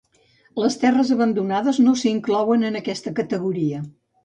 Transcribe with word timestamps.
Les 0.61 0.77
terres 0.83 1.11
abandonades 1.17 1.79
no 1.85 1.95
s'inclouen 2.05 2.67
en 2.73 2.83
aquesta 2.83 3.17
categoria. 3.23 3.87